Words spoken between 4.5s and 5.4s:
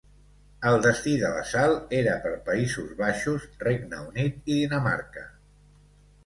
i Dinamarca.